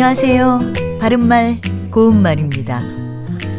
[0.00, 0.60] 안녕하세요.
[1.00, 1.60] 바른말,
[1.90, 2.80] 고운말입니다.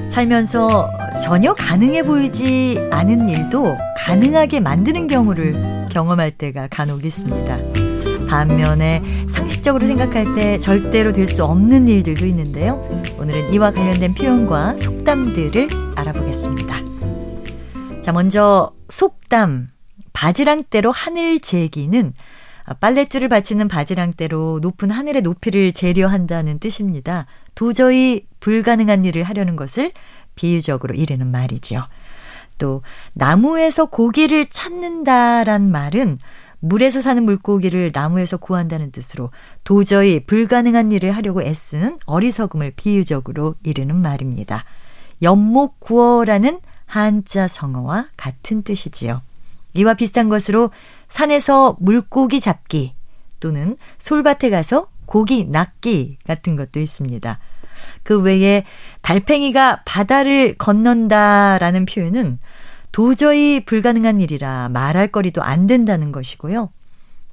[0.10, 0.90] 살면서
[1.22, 7.58] 전혀 가능해 보이지 않은 일도 가능하게 만드는 경우를 경험할 때가 간혹 있습니다.
[8.30, 12.88] 반면에 상식적으로 생각할 때 절대로 될 수 없는 일들도 있는데요.
[13.20, 15.68] 오늘은 이와 관련된 표현과 속담들을
[15.98, 16.76] 알아보겠습니다.
[18.02, 19.68] 자, 먼저 속담.
[20.14, 22.14] 바지랑대로 하늘 재기는
[22.76, 27.26] 빨랫줄을 받치는 바지랑대로 높은 하늘의 높이를 재려 한다는 뜻입니다.
[27.56, 29.92] 도저히 불가능한 일을 하려는 것을
[30.36, 31.84] 비유적으로 이르는 말이죠.
[32.58, 32.82] 또
[33.14, 36.20] 나무에서 고기를 찾는다란 말은
[36.60, 39.32] 물에서 사는 물고기를 나무에서 구한다는 뜻으로
[39.64, 44.66] 도저히 불가능한 일을 하려고 애쓰는 어리석음을 비유적으로 이르는 말입니다.
[45.22, 49.22] 연목구어라는 한자 성어와 같은 뜻이지요.
[49.74, 50.72] 이와 비슷한 것으로
[51.08, 52.96] 산에서 물고기 잡기
[53.40, 57.40] 또는 솔밭에 가서 고기 낚기 같은 것도 있습니다.
[58.04, 58.64] 그 외에
[59.02, 62.40] 달팽이가 바다를 건넌다라는 표현은
[62.92, 66.72] 도저히 불가능한 일이라 말할 거리도 안 된다는 것이고요.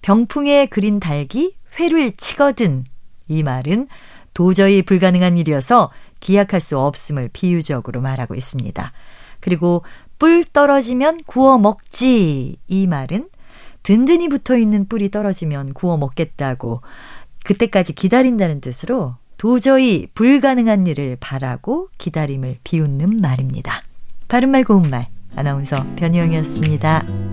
[0.03, 2.85] 병풍에 그린 닭이 회를 치거든
[3.29, 3.89] 이 말은
[4.35, 5.91] 도저히 불가능한 일이어서
[6.21, 8.93] 기약할 수 없음을 비유적으로 말하고 있습니다.
[9.41, 9.85] 그리고
[10.19, 13.29] 뿔 떨어지면 구워 먹지 이 말은
[13.83, 16.81] 든든히 붙어 있는 뿔이 떨어지면 구워 먹겠다고
[17.45, 23.83] 그때까지 기다린다는 뜻으로 도저히 불가능한 일을 바라고 기다림을 비웃는 말입니다.
[24.29, 27.26] 바른말 고운말 아나운서 변희영이었습니다.